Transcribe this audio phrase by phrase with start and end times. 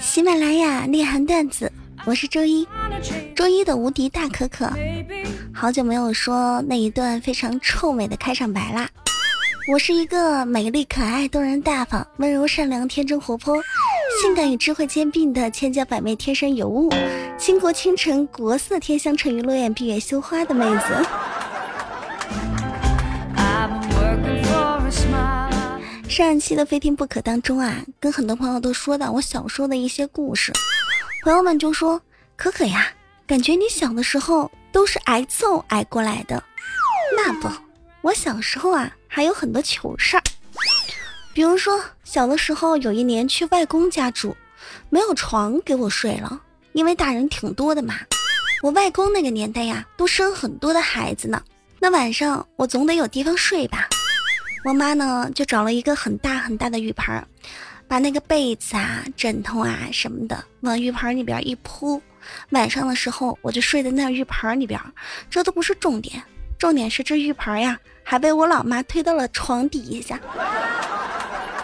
[0.00, 1.72] 喜马拉雅内涵段子，
[2.04, 2.64] 我是周一，
[3.34, 4.70] 周一的无敌大可可，
[5.52, 8.88] 好久没有说那一段非常臭美的开场白啦。
[9.72, 13.60] 我是一个美丽可爱、动人大方、温柔善良、天真活泼、
[14.22, 16.88] 性感与智慧兼并的千娇百媚、天生尤物、
[17.36, 20.84] 倾国倾城、国色天香、沉鱼落雁、闭月羞花的妹子。
[26.20, 30.52] 上一期的非听不可当中啊，跟很多朋友都说到我小时候的一些故事，
[31.24, 31.98] 朋友们就说
[32.36, 32.92] ：“可可呀，
[33.26, 36.44] 感觉你小的时候都是挨揍挨过来的。”
[37.16, 37.48] 那不，
[38.02, 40.22] 我小时候啊还有很多糗事儿，
[41.32, 44.36] 比如说小的时候有一年去外公家住，
[44.90, 46.38] 没有床给我睡了，
[46.74, 47.94] 因为大人挺多的嘛。
[48.60, 51.42] 我外公那个年代呀，都生很多的孩子呢，
[51.78, 53.88] 那晚上我总得有地方睡吧。
[54.62, 57.26] 我妈呢，就找了一个很大很大的浴盆，
[57.88, 62.00] 把那个被子啊、枕头啊什么的往浴盆里边一铺。
[62.50, 64.78] 晚上的时候，我就睡在那浴盆里边。
[65.30, 66.22] 这都不是重点，
[66.58, 70.20] 重点是这浴盆呀，还被我老妈推到了床底下。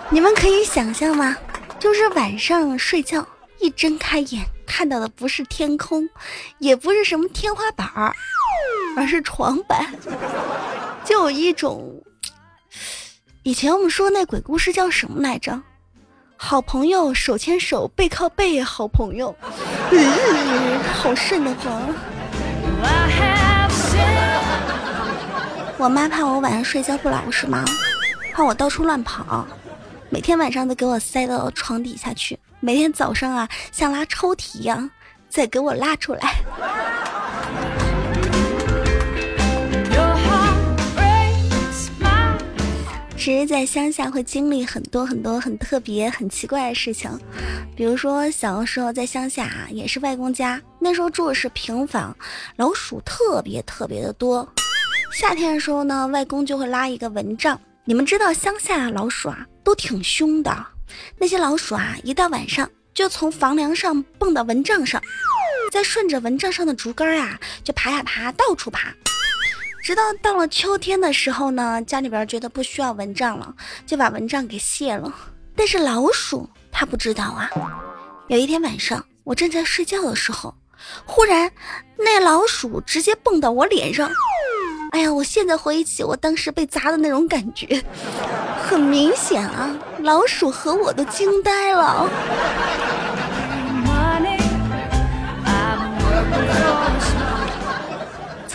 [0.09, 1.37] 你们可以想象吗？
[1.79, 3.27] 就是晚上睡觉，
[3.61, 6.09] 一睁开眼看到的不是天空，
[6.59, 7.87] 也不是什么天花板，
[8.97, 9.95] 而是床板，
[11.05, 12.03] 就有一种。
[13.47, 15.62] 以前我们说那鬼故事叫什么来着？
[16.36, 19.33] 好朋友手牵手背靠背，好朋友，
[20.92, 21.80] 好瘆得慌。
[25.78, 27.64] 我妈怕我晚上睡觉不老实嘛，
[28.33, 29.47] 怕我到处乱跑，
[30.11, 34.91] 每天晚上都给我塞到床底下去，每天早上啊像拉抽屉一样
[35.28, 36.34] 再给我拉出来。
[43.27, 47.11] 其实，在乡下会经历很多很多很特别、很奇怪的事情，
[47.75, 52.17] 比如说小的时候在乡下啊，也是外公家，那时候住的是平房，
[52.55, 54.48] 老鼠特别特别的多。
[55.13, 57.61] 夏天的时候呢，外公就会拉一个蚊帐。
[57.85, 60.65] 你们知道乡下老鼠啊都挺凶的，
[61.19, 65.03] 那些老鼠啊一到晚上就从房梁上蹦到蚊帐上，
[65.73, 68.95] 再顺着蚊帐上的竹竿啊就爬呀爬，到处爬。
[69.86, 73.55] 直到到了秋天的时候呢，家里边觉得不需要蚊帐了，
[73.86, 75.14] 就把蚊帐给卸了。
[75.55, 77.48] 但是老鼠它不知道啊。
[78.27, 80.52] 有一天晚上，我正在睡觉的时候，
[81.05, 81.48] 忽然
[81.97, 84.11] 那老鼠直接蹦到我脸上。
[84.91, 87.80] 哎呀，我现在回忆起我当时被砸的那种感觉，
[88.68, 92.11] 很明显啊，老鼠和我都惊呆了。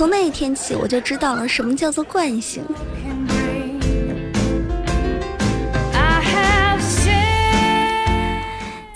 [0.02, 2.64] 从那一天起，我就知道了什么叫做惯性。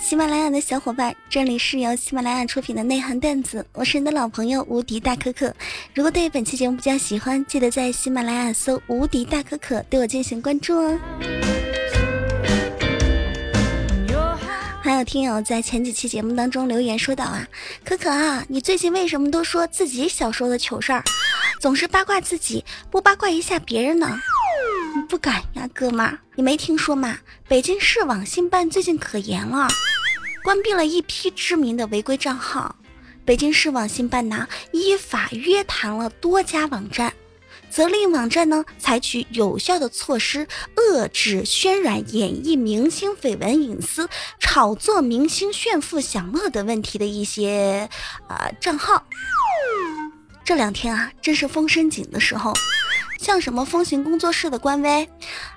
[0.00, 5.54] 喜马拉雅的小伙伴，这里是由喜马拉雅出品的内涵段子，我是你的老朋友无敌大可可。
[5.94, 10.98] 如果对本期节目比较喜欢，记得在喜马拉雅搜“无敌大可可”对我进行关注哦。
[14.86, 17.44] 还有听友在前几期节目当中留言说道啊，
[17.84, 21.02] 可可啊，你最近为什么都说自己小时候的糗事儿，
[21.58, 24.16] 总是八卦自己，不八卦一下别人呢？
[25.08, 27.18] 不敢呀，哥们儿，你没听说吗？
[27.48, 29.66] 北京市网信办最近可严了，
[30.44, 32.76] 关闭了一批知名的违规账号。
[33.24, 37.12] 北京市网信办呢，依法约谈了多家网站。
[37.76, 44.08] 责令网站呢采取有效的措施，遏制渲染、演绎明星绯闻隐私、
[44.40, 47.86] 炒作明星炫富享乐等问题的一些
[48.28, 49.04] 啊账号。
[50.42, 52.54] 这两天啊，正是风声紧的时候，
[53.20, 55.06] 像什么风行工作室的官微，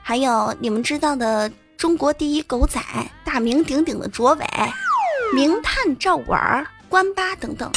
[0.02, 2.82] 还有你们知道的中国第一狗仔、
[3.24, 4.46] 大名鼎鼎的卓伟、
[5.34, 7.72] 名探赵玩、关八等等，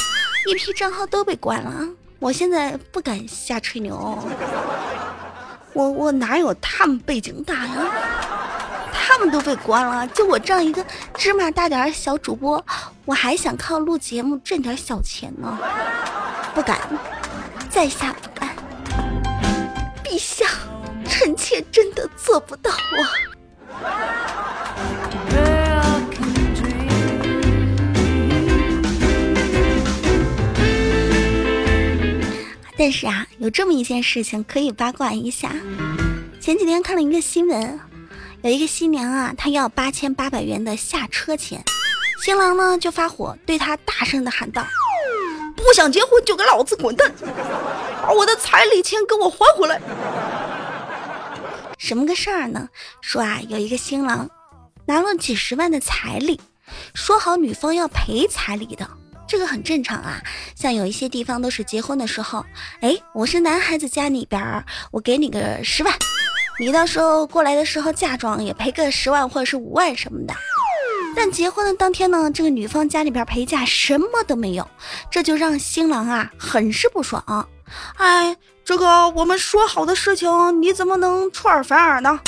[0.49, 1.87] 一批账号都被关了啊。
[2.23, 4.17] 我现在不敢瞎吹牛，
[5.73, 7.91] 我我哪有他们背景大呀？
[8.93, 10.85] 他们都被关了，就我这样一个
[11.15, 12.65] 芝麻大点的小主播，
[13.03, 15.59] 我还想靠录节目挣点小钱呢，
[16.55, 16.79] 不敢，
[17.69, 18.55] 在下不敢。
[20.01, 20.45] 陛下，
[21.05, 23.03] 臣妾真的做不到啊。
[32.77, 35.51] 但是啊，有这么一件事情可以八卦一下。
[36.39, 37.79] 前几天看了一个新闻，
[38.41, 41.63] 有一个新娘啊，她要八千八百元的下车钱，
[42.23, 44.65] 新郎呢就发火，对她大声的喊道
[45.55, 47.13] ：“不想结婚就给老子滚蛋，
[48.01, 49.79] 把我的彩礼钱给我还回来！
[51.77, 52.69] ”什么个事儿呢？
[53.01, 54.29] 说啊，有一个新郎
[54.85, 56.41] 拿了几十万的彩礼，
[56.93, 58.89] 说好女方要赔彩礼的，
[59.33, 60.21] 这个很正常啊。
[60.53, 62.45] 像有一些地方都是结婚的时候，
[62.81, 65.91] 哎，我是男孩子家里边儿，我给你个十万，
[66.59, 70.35] 你到时候过来的时候嫁妆也赔个十万或者是五万什么的。
[71.15, 74.69] 但结婚的当天呢，这个女方家里边陪嫁什么都没有，
[75.09, 77.49] 这就让新郎啊很是不爽。
[77.95, 82.19] 哎，这个我们说好的事情，你怎么能出尔反尔呢？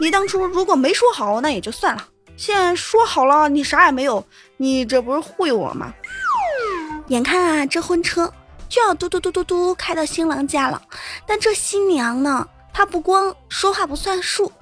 [0.00, 2.08] 你当初如果没说好，那也就算了。
[2.38, 4.26] 现在说好了，你啥也没有，
[4.56, 5.92] 你这不是忽悠我吗？
[7.08, 8.32] 眼看啊，这婚车
[8.68, 10.82] 就要嘟嘟嘟嘟嘟开到新郎家了，
[11.26, 14.52] 但这新娘呢，她不光说话不算数，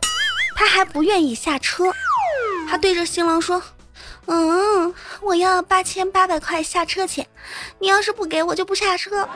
[0.54, 1.92] 她还不愿意下车。
[2.68, 3.62] 她对着新郎说
[4.26, 7.26] ：“嗯，我要八千八百块下车钱，
[7.78, 9.26] 你要是不给我，就不下车。”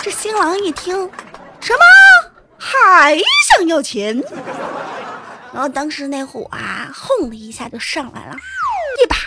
[0.00, 1.10] 这新郎一听，
[1.60, 1.80] 什么
[2.58, 4.22] 还想要钱？
[5.52, 8.36] 然后当时那火啊，轰的一下就上来了，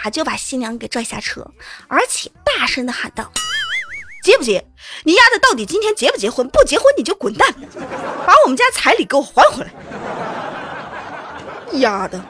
[0.10, 1.46] 就把新娘给拽下车，
[1.88, 3.32] 而且大声的喊道
[4.24, 4.66] ：“结不结？
[5.04, 6.48] 你丫的到底今天结不结婚？
[6.50, 7.54] 不结婚你就滚蛋，
[8.26, 9.72] 把我们家彩礼给我还回来！”
[11.80, 12.24] 丫的！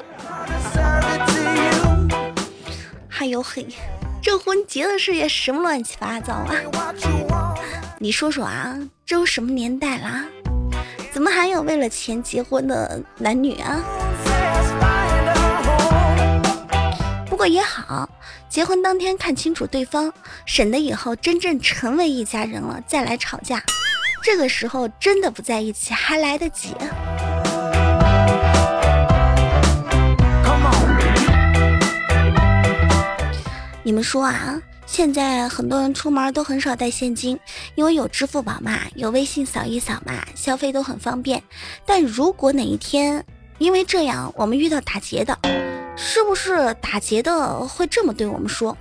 [3.07, 3.67] 还有嘿，
[4.21, 6.51] 这婚结的事也什么乱七八糟啊！
[7.99, 10.25] 你说说啊，这都什么年代啦？
[11.11, 13.83] 怎么还有为了钱结婚的男女啊？
[17.37, 18.09] 不过也好，
[18.49, 20.11] 结婚当天看清楚对方，
[20.47, 23.61] 省得以后真正成为一家人了再来吵架。
[24.23, 26.69] 这个时候真的不在一起还来得及。
[33.83, 34.59] 你们说啊？
[34.87, 37.39] 现在很多人出门都很少带现金，
[37.75, 41.43] 因为有支付宝嘛，有微信扫一扫嘛，消费都很方便。
[41.85, 43.23] 但如果哪一天
[43.59, 45.37] 因为这样我们遇到打劫的，
[45.97, 48.77] 是不是打劫的会这么对我们说？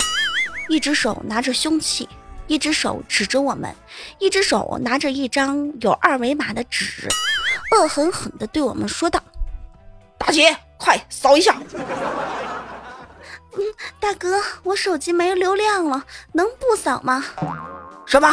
[0.68, 2.08] 一只手拿着凶器，
[2.46, 3.74] 一只手指着我们，
[4.18, 7.08] 一只手拿着一张有二维码的纸，
[7.72, 9.22] 恶狠狠地对我们说道
[10.18, 11.56] ：“大姐，快扫一下。”
[13.56, 13.62] 嗯，
[13.98, 17.24] 大哥，我手机没流量了，能不扫吗？
[18.04, 18.28] 什么？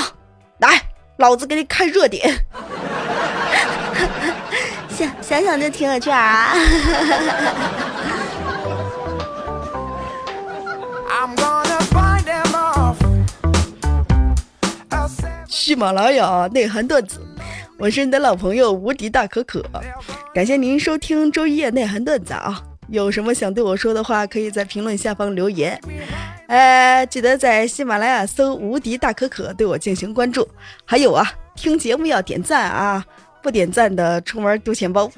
[0.57, 0.81] 来，
[1.17, 2.45] 老子给你开热点。
[4.89, 6.53] 想想想就挺有趣啊！
[15.63, 17.21] 喜马拉雅内涵段子，
[17.77, 19.63] 我是你的老朋友无敌大可可，
[20.33, 22.61] 感谢您收听周一夜内涵段子啊。
[22.89, 25.79] 有什么想对我说的话，可以在评论下方留言。
[26.47, 30.45] 呃，记得在喜马拉雅搜“无敌大可可”对我进行关注。
[30.83, 31.25] 还有啊，
[31.55, 33.01] 听节目要点赞啊，
[33.41, 35.09] 不点赞的出门丢钱包。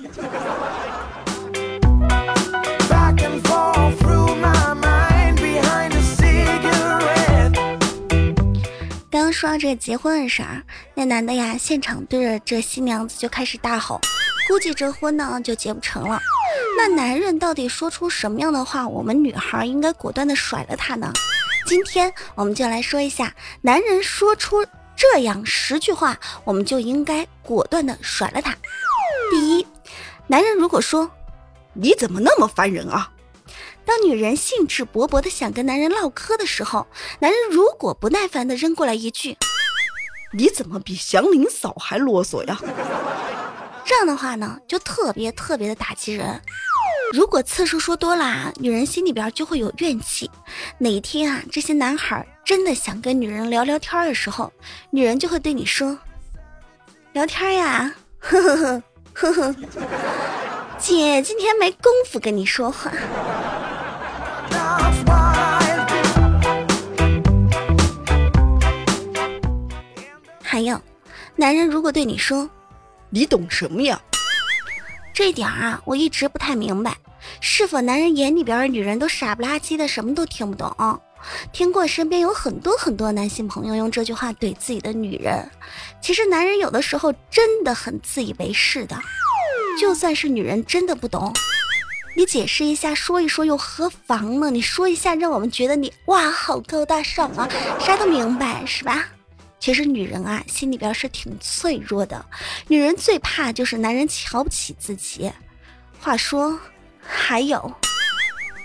[9.36, 14.00] 说到这结婚的事儿，那男的呀，现场对着这新娘子就开始大吼，
[14.48, 16.22] 估计这婚呢就结不成了。
[16.78, 21.12] 那男人到底说出什么样的话，我们女孩应该果断的甩了他呢？
[21.68, 24.66] 今天我们就来说一下，男人说出
[24.96, 28.56] 这样十句话，我们就应该果断的甩了他。
[29.32, 29.68] 第一，
[30.27, 31.12] 男人如果说
[31.74, 33.12] 你怎么那么烦人啊？
[33.86, 36.88] 当女人兴致勃勃的想跟男人唠嗑的时候，
[37.20, 39.38] 男人如果不耐烦的扔过来一句，
[40.34, 42.60] 你怎么比祥林嫂还啰嗦呀？
[43.86, 46.42] 这样的话呢，就特别特别的打击人。
[47.13, 50.30] 如果次数说多了，女人心里边就会有怨气。
[50.80, 54.51] 哪天啊，这些男孩真的想跟女人聊聊天的时候，
[54.89, 55.98] 女人就会对你说
[57.13, 58.82] ：“聊天呀，呵呵呵
[59.13, 59.56] 呵呵，
[60.80, 62.92] 姐今天没工夫跟你说话。”
[70.55, 70.81] 还有，
[71.35, 72.50] 男人如果对你说。
[73.09, 74.01] 你懂什么呀？
[75.13, 76.95] 这点啊，我一直不太明白，
[77.41, 80.97] 是否男人眼里边的女人都傻不拉几的，什么都听不懂？
[81.51, 85.45] 听过身边有很多很多男性朋友用这句话怼自己的女人，
[86.00, 88.97] 其实男人有的时候真的很自以为是的。
[89.77, 91.33] 就算是女人真的不懂，
[92.15, 94.50] 你解释一下，说一说又何妨呢？
[94.50, 99.09] 你说一下，让我们觉得你哇，好高大上啊，啥都明白是吧？
[99.59, 102.24] 其实女人啊心里边是挺脆弱的。
[102.67, 105.31] 女人最怕就是男人瞧不起自己。
[106.00, 106.59] 话说
[107.01, 107.74] 还有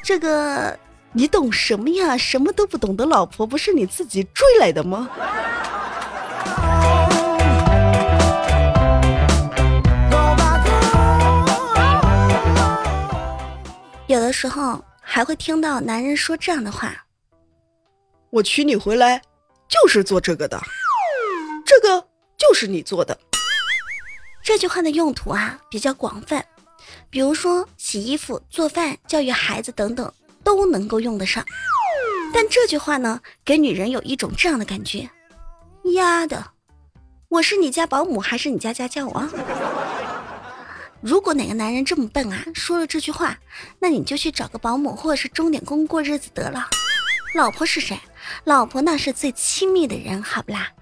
[0.05, 0.79] 这个
[1.13, 2.17] 你懂什么呀？
[2.17, 5.09] 什么都不懂的老婆不是你自己追来的吗？
[14.07, 16.93] 有的时候还会听到男人说这样的话。
[18.31, 19.23] 我娶你回来
[19.69, 20.61] 就是做这个的。
[21.71, 22.05] 这个
[22.37, 23.17] 就是你做的。”
[24.43, 26.45] 这句话的用途啊比较广泛，
[27.09, 30.13] 比如说洗衣服、做饭、教育孩子等等
[30.43, 31.45] 都能够用得上。
[32.35, 35.09] 但这句话呢，给女人有一种这样的感觉：
[35.95, 36.45] 丫的，
[37.29, 39.31] 我是你家保姆还是你家家教啊？
[41.01, 43.39] 如果哪个男人这么笨啊，说了这句话，
[43.79, 46.69] 那你就去找个保姆或者是钟点工过日子得了。
[47.35, 48.01] 老婆是谁？
[48.43, 50.73] 老婆那是最亲密的人，好不啦？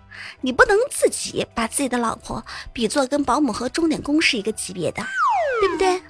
[0.40, 5.02] 你不能自己把自己的老婆比作跟保姆和钟点工是一个级别的，
[5.61, 6.00] 对不对？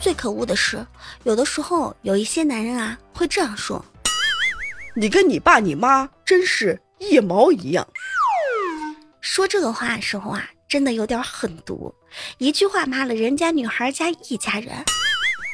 [0.00, 0.84] 最可恶的是，
[1.22, 3.84] 有的时候有一些男人啊会这样说
[4.96, 7.86] ：“你跟你爸你妈真是一毛一样。”
[9.20, 11.94] 说这个话的时候啊，真的有点狠毒，
[12.38, 14.74] 一句话骂了人家女孩家一家人。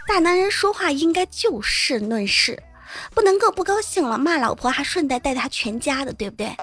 [0.08, 2.62] 大男人说话应该就事论事。
[3.14, 6.56] 不能够不高兴了，骂老婆还顺带带他全家的，对不对？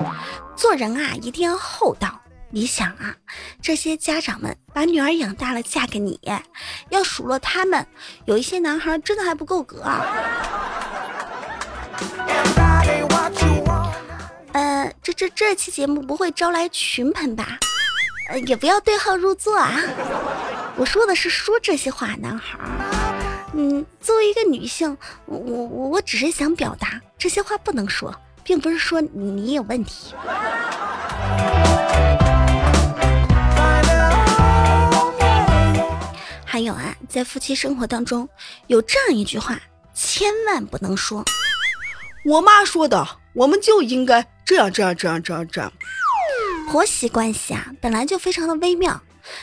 [0.56, 2.20] 做人啊，一定要厚道。
[2.50, 3.16] 你想啊，
[3.62, 6.20] 这些家长们把女儿养大了，嫁给你，
[6.90, 7.88] 要数落他们，
[8.26, 10.06] 有一些男孩真的还不够格啊。
[14.52, 17.58] 呃，这这这期节目不会招来群喷吧？
[18.30, 19.74] 呃，也不要对号入座啊。
[20.76, 22.60] 我说的是说这些话，男孩。
[23.56, 30.16] 嗯，作为一个女性，我我我只是想表达这些话不能说，并不是说你你有问题。
[36.44, 38.28] 还有啊，在夫妻生活当中，
[38.68, 39.60] 有这样一句话，
[39.94, 41.24] 千万不能说。
[42.26, 45.72] 我妈说的，我们就应该这样这样这样这样这样。
[46.72, 49.00] 婆媳关系啊，本来就非常的微妙。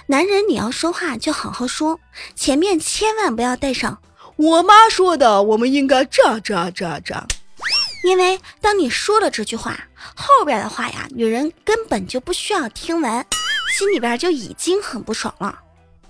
[0.06, 2.00] 男人，你要说话就好好说，
[2.34, 3.98] 前面千万不要带上
[4.36, 7.26] “我妈说的”，我们应该这样这样这样这样。
[8.04, 9.78] 因为当你说了这句话，
[10.14, 13.26] 后边的话呀，女人根本就不需要听完，
[13.76, 15.58] 心里边就已经很不爽了。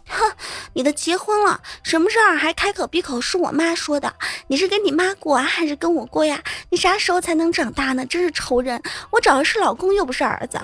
[0.08, 0.32] 哼，
[0.72, 4.12] 你都结婚了，什么事儿还开口闭口是我妈说的？
[4.48, 6.40] 你是跟你妈过啊，还是跟我过呀？
[6.70, 8.04] 你啥时候才能长大呢？
[8.06, 8.80] 真是愁人！
[9.10, 10.60] 我找的是老公，又不是儿子。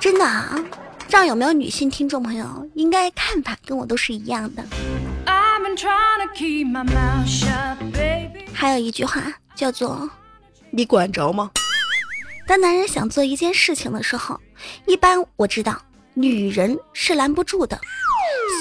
[0.00, 0.58] 真的啊，
[1.08, 2.66] 这样有没有女性听众朋友？
[2.74, 4.64] 应该看法跟我都是一样的。
[8.54, 9.22] 还有一句话
[9.54, 10.08] 叫做
[10.72, 11.50] “你管着吗？”
[12.48, 14.40] 当男人想做一件事情的时候，
[14.86, 15.78] 一般我知道
[16.14, 17.78] 女人是拦不住的。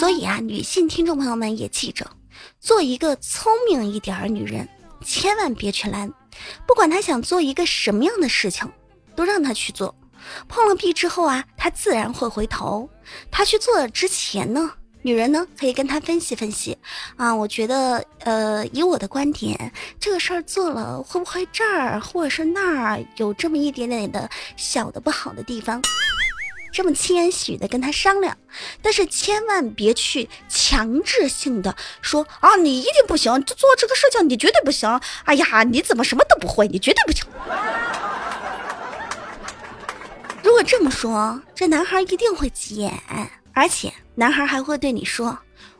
[0.02, 2.06] 所以啊，女性听众朋友们也记着，
[2.60, 4.68] 做一个聪明一点儿女人，
[5.06, 6.12] 千万别去拦。
[6.68, 8.70] 不管他想做一个什么样的事情，
[9.16, 9.96] 都让他去做。
[10.48, 12.90] 碰了壁之后啊，他自然会回头。
[13.32, 14.72] 他去做之前呢，
[15.02, 16.78] 女人呢可以跟他分析分析
[17.16, 17.34] 啊。
[17.34, 25.82] 我觉得，呃，以我的观点，这个事儿做了会不会这儿或者是那儿有这么一点点的小的不好的地方？
[26.72, 28.38] 这么轻言细语的跟他商量，
[28.80, 34.88] 但是千万别去强制性的说啊，你一定不行，就做这个事情你绝对不行。
[35.24, 37.26] 哎呀，你怎么什么都不会，你绝对不行。
[40.64, 42.94] 这么说，这男孩一定会急眼，
[43.54, 45.38] 而且男孩还会对你说：“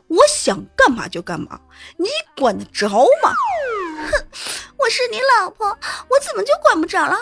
[0.08, 1.60] 我想干嘛就干嘛，
[1.96, 3.32] 你管得着吗？”
[4.10, 4.26] 哼，
[4.78, 7.16] 我是你老婆，我怎么就管不着了？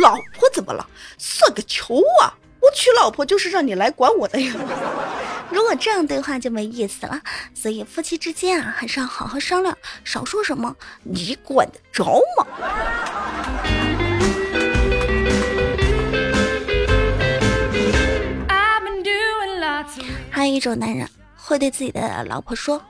[0.00, 0.86] 老婆怎么了？
[1.18, 2.34] 算个球啊！
[2.60, 4.54] 我娶老婆就是让你来管我的呀。
[5.50, 7.20] 如果这样对话就没意思了，
[7.54, 12.46] 所以夫妻之间啊，还是要好好商量，少说什么“你管得着吗”。
[20.54, 22.82] 一种男人会对自己的老婆说：“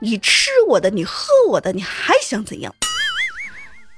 [0.00, 2.74] 你吃我的，你喝我的，你还想怎样？”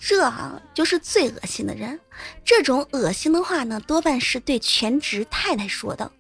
[0.00, 0.32] 这
[0.74, 1.98] 就是最恶心的人。
[2.44, 6.10] 这种恶心的话呢，多半是对全职太太说的。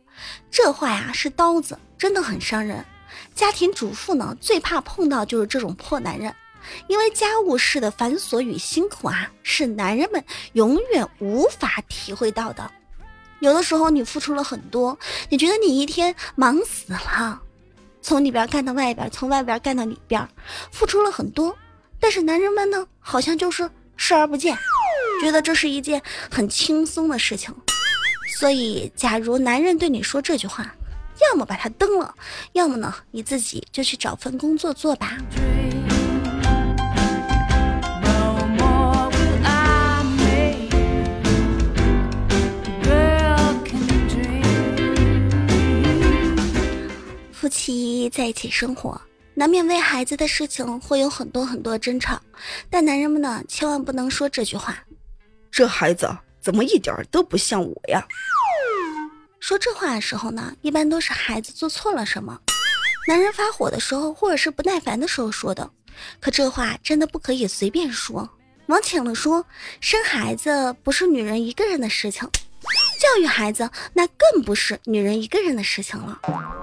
[0.50, 2.84] 这话呀是刀子，真的很伤人。
[3.34, 6.34] 家庭主妇呢最怕碰到就是这种破男人，
[6.88, 10.22] 因为家务事的繁琐与辛苦啊，是男人们
[10.54, 12.70] 永远无法体会到的。
[13.40, 17.40] 有的时候你付出了很多，你觉得你一天忙死了，
[18.02, 20.28] 从里边干到外边，从外边干到里边，
[20.72, 21.56] 付出了很多，
[22.00, 24.56] 但是男人们呢，好像就是视而不见，
[25.20, 27.54] 觉得这是一件很轻松的事情。
[28.38, 30.74] 所以，假如男人对你说这句话，
[31.30, 32.14] 要么把他蹬了，
[32.52, 35.16] 要么呢，你自己就去找份工作做吧。
[47.48, 49.00] 妻在一起生活，
[49.34, 52.20] 难免为孩子的事情会有很多很多争吵，
[52.68, 54.76] 但男人们呢，千万不能说这句话
[55.50, 56.08] ：“这孩子
[56.40, 58.04] 怎么一点都不像我呀？”
[59.40, 62.38] 说这话的时候呢，一般都是孩子做错了什么，
[63.06, 65.70] 男人发火的时候，或者是不耐烦的时候说的。
[66.20, 68.28] 可这话真的不可以随便说。
[68.66, 69.46] 往浅了说，
[69.80, 72.28] 生孩子不是女人一个人的事情，
[72.98, 76.20] 教育孩子那更不是女人一个人的事情了。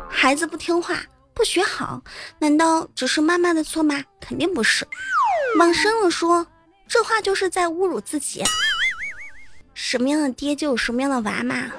[0.09, 1.01] 孩子不听话、
[1.33, 2.03] 不学好，
[2.39, 4.03] 难道只是妈妈的错吗？
[4.19, 4.85] 肯定不是。
[5.57, 6.45] 往深了说，
[6.89, 8.43] 这话就是在侮辱自己。
[9.73, 11.71] 什么样的爹就有什么样的娃嘛。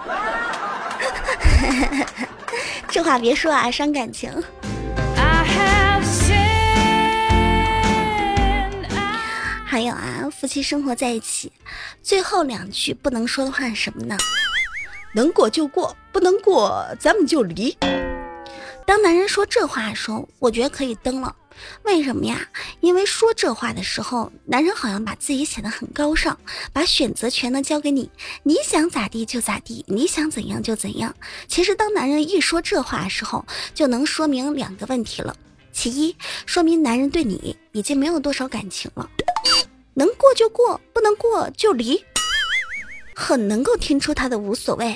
[2.89, 4.33] 这话别说啊，伤感情。
[9.67, 11.53] 还有啊，夫妻生活在一起，
[12.03, 14.17] 最后两句不能说的话是什么呢？
[15.17, 17.75] 能过就过，不能过咱们就离。
[18.85, 21.35] 当男人说这话的时候，我觉得可以登了。
[21.85, 22.47] 为什么呀？
[22.81, 26.39] 因为说这话的时候，男人好像把自己显得很高尚，
[26.71, 28.11] 把选择权呢交给你，
[28.43, 31.15] 你想咋地就咋地，你想怎样就怎样。
[31.49, 33.43] 其实当男人一说这话的时候，
[33.73, 35.35] 就能说明两个问题了。
[35.73, 39.09] 其一，说明男人对你已经没有多少感情了。
[39.95, 42.05] 能过就过，不能过就离，
[43.19, 44.95] 很能够听出他的无所谓。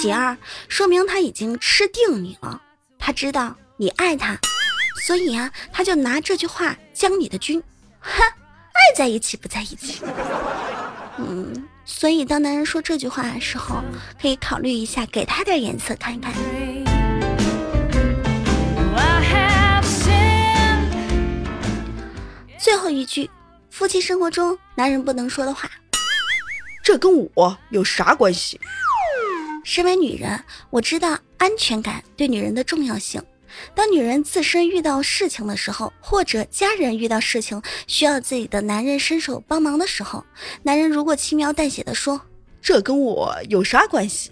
[0.00, 0.36] 其二，
[0.68, 2.62] 说明他已经吃定你了，
[2.96, 4.38] 他知道你爱他，
[5.04, 7.60] 所以啊，他就拿这句话将你的军。
[7.98, 10.00] 哼，爱在一起不在一起。
[11.18, 13.82] 嗯，所以当男人说这句话的时候，
[14.22, 16.32] 可以考虑一下，给他点颜色看一看。
[22.58, 23.28] 最后一句。
[23.70, 25.68] 夫妻生活中，男人不能说的话，
[26.84, 28.60] 这跟我有啥关系？
[29.64, 33.24] 身为女人，我知道安全感对女人的重要性。
[33.74, 40.22] 当女人自身遇到事情的时候，或者家人遇到事情需要自己的男人伸手帮忙的时候，
[40.62, 42.20] 男人如果轻描淡写的说
[42.60, 44.28] ：“这跟我有啥关系？”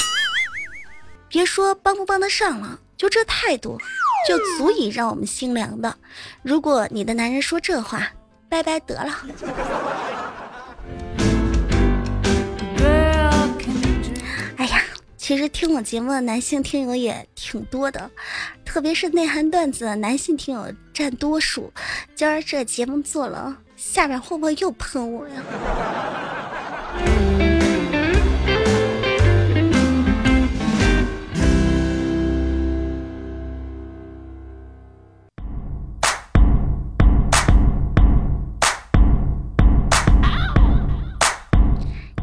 [1.29, 3.79] 别说帮不帮得上了，就这态度，
[4.29, 5.96] 就足以让我们心凉的。
[6.42, 8.07] 如果你的男人说这话，
[8.50, 9.16] 拜拜得了。
[15.22, 18.11] 其实听我节目的男性听友也挺多的，
[18.64, 21.72] 特别是内涵段子的男性听友占多数。
[22.12, 25.35] 今儿这节目做了，下面会不会又喷我呀？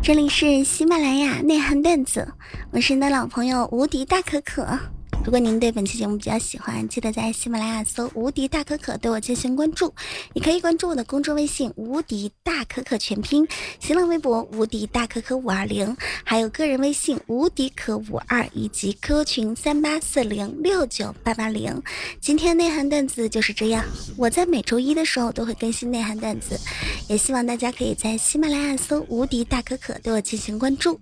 [0.10, 2.34] 这里是喜马拉雅内涵段子，
[2.72, 4.80] 我是你的老朋友无敌大可可。
[5.26, 9.94] 如果您对本期节目比较喜欢，记得在喜马拉雅搜“无敌大可可”对我进行关注，
[10.34, 13.48] 你可以关注我的公众微信“无敌大可可全拼”，
[13.80, 21.80] 新浪微博“无敌大可可五二零”，还有个人微信“无敌可五二”以及 QQ 群三八四零六九八八零。
[22.20, 23.86] 今天内涵段子就是这样，
[24.18, 26.60] 我在每周一的时候都会更新内涵段子，
[27.08, 31.00] 也希望大家可以在喜马拉雅搜“无敌大可可”对我进行关注，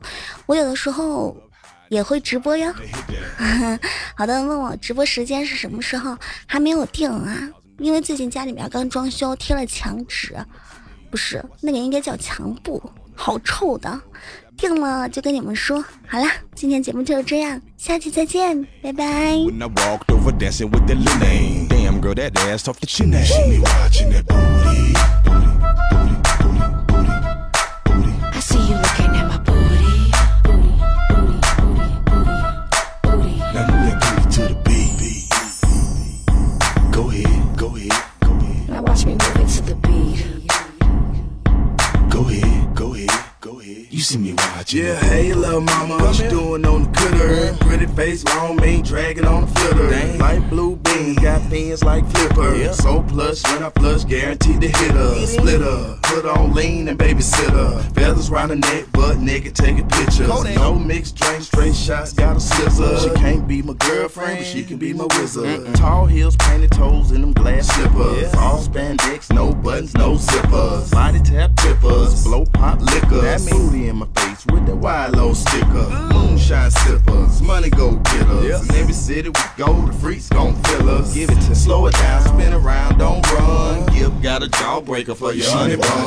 [0.47, 1.37] 我有的时候。
[1.89, 2.73] 也会直播哟。
[4.15, 6.17] 好的，问我直播时间是什么时候？
[6.45, 10.35] 还没有定啊，因为最近家里面刚装修，贴了墙纸，
[11.09, 12.81] 不是那个应该叫墙布，
[13.15, 14.01] 好臭的。
[14.57, 19.37] 定了就跟你们说好了，今天节目就是这样，下期再见，拜拜。
[44.67, 44.85] Watching.
[44.85, 47.57] Yeah, hey, little mama, what you doing on the cutter?
[47.65, 50.17] Pretty face, long mane, dragging on the flitter.
[50.17, 52.55] Light blue beans, got pins like flipper.
[52.55, 52.71] Yeah.
[52.71, 55.25] So plush, when I flush, guaranteed to hit her.
[55.25, 57.79] Split her, put on lean and babysit her.
[57.93, 60.27] Feathers round the neck, butt naked, taking pictures.
[60.27, 62.99] No mixed drinks, straight shots, got a scissor.
[62.99, 65.45] She can't be my girlfriend, but she can be my wizard.
[65.45, 65.75] Mm-mm.
[65.75, 68.33] Tall heels, painted toes, in them glass slippers.
[68.33, 68.39] Yeah.
[68.39, 70.91] All spandex, no buttons, no zippers.
[70.91, 73.21] Body tap tippers, blow pop liquor.
[73.21, 75.87] That booty in my face with that wide low sticker.
[76.13, 78.43] Moonshine sippers, money go getters.
[78.43, 78.61] Yep.
[78.63, 81.13] In every city we go, the freaks gon' fill us.
[81.13, 83.39] Give it to slow it down, spin around, don't run.
[83.39, 83.93] Uh-huh.
[83.93, 86.06] Give got a jawbreaker for your honey bun.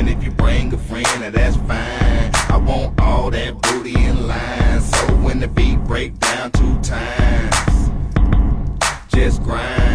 [0.00, 2.30] And if you bring a friend, now that's fine.
[2.48, 4.80] I want all that booty in line.
[4.80, 7.90] So when the beat break down two times,
[9.10, 9.89] just grind.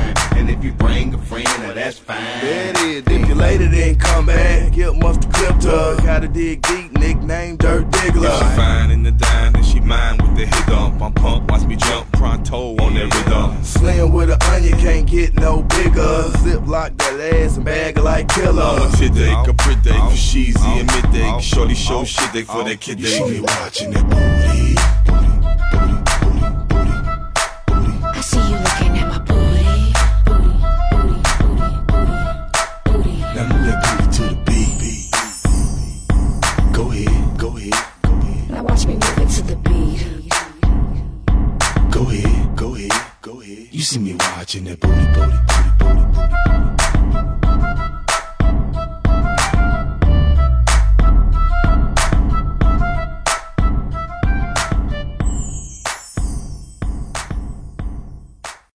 [0.65, 2.17] And if you bring a friend, now that's fine.
[2.41, 3.03] There it is.
[3.05, 5.95] If your lady didn't come back, Gil must have clipped her.
[5.97, 8.23] Gotta dig deep, nickname Dirt Diggler.
[8.23, 11.01] Yeah, she fine in the dime, and she mine with the hit dump.
[11.01, 13.63] I'm pumped, watch me jump pronto on that rhythm.
[13.63, 16.31] Slim with an onion, can't get no bigger.
[16.39, 18.63] Zip lock that ass and bag it like killer.
[18.63, 21.39] I'm a fit day, capri day, for sheezy and midday.
[21.41, 23.11] Shorty show shit day for that kid You day.
[23.11, 24.73] see me watching that booty.
[25.05, 25.24] Booty,